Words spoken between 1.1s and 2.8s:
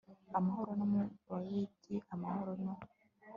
babibyi, amahoro no